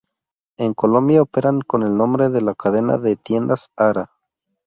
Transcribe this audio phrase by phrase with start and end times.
[0.57, 4.09] En Colombia operan con el nombre de la cadena de tiendas Ara.